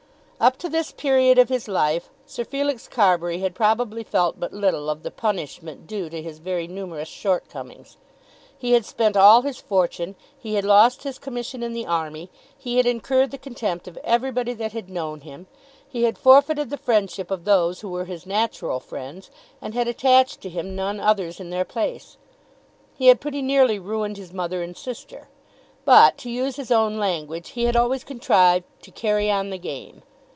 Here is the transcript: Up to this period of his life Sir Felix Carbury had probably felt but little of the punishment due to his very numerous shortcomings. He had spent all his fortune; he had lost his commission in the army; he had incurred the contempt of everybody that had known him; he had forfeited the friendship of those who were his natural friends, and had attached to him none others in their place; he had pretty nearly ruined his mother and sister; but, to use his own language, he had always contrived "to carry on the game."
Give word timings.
Up 0.41 0.57
to 0.57 0.69
this 0.69 0.91
period 0.91 1.37
of 1.37 1.49
his 1.49 1.67
life 1.67 2.09
Sir 2.25 2.43
Felix 2.43 2.87
Carbury 2.87 3.41
had 3.41 3.53
probably 3.53 4.03
felt 4.03 4.39
but 4.39 4.51
little 4.51 4.89
of 4.89 5.03
the 5.03 5.11
punishment 5.11 5.85
due 5.85 6.09
to 6.09 6.19
his 6.19 6.39
very 6.39 6.65
numerous 6.65 7.07
shortcomings. 7.07 7.97
He 8.57 8.71
had 8.71 8.83
spent 8.83 9.15
all 9.15 9.43
his 9.43 9.61
fortune; 9.61 10.15
he 10.35 10.55
had 10.55 10.65
lost 10.65 11.03
his 11.03 11.19
commission 11.19 11.61
in 11.61 11.73
the 11.73 11.85
army; 11.85 12.31
he 12.57 12.77
had 12.77 12.87
incurred 12.87 13.29
the 13.29 13.37
contempt 13.37 13.87
of 13.87 13.97
everybody 13.97 14.53
that 14.55 14.71
had 14.71 14.89
known 14.89 15.21
him; 15.21 15.45
he 15.87 16.05
had 16.05 16.17
forfeited 16.17 16.71
the 16.71 16.75
friendship 16.77 17.29
of 17.29 17.45
those 17.45 17.81
who 17.81 17.89
were 17.89 18.05
his 18.05 18.25
natural 18.25 18.79
friends, 18.79 19.29
and 19.61 19.75
had 19.75 19.87
attached 19.87 20.41
to 20.41 20.49
him 20.49 20.75
none 20.75 20.99
others 20.99 21.39
in 21.39 21.51
their 21.51 21.63
place; 21.65 22.17
he 22.95 23.05
had 23.05 23.21
pretty 23.21 23.43
nearly 23.43 23.77
ruined 23.77 24.17
his 24.17 24.33
mother 24.33 24.63
and 24.63 24.75
sister; 24.75 25.27
but, 25.85 26.17
to 26.17 26.31
use 26.31 26.55
his 26.55 26.71
own 26.71 26.97
language, 26.97 27.49
he 27.49 27.65
had 27.65 27.75
always 27.75 28.03
contrived 28.03 28.65
"to 28.81 28.89
carry 28.89 29.29
on 29.29 29.51
the 29.51 29.59
game." 29.59 30.01